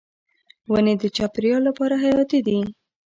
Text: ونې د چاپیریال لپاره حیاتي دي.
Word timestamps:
ونې 0.71 0.93
د 1.01 1.03
چاپیریال 1.17 1.61
لپاره 1.69 1.95
حیاتي 2.03 2.39
دي. 2.47 2.59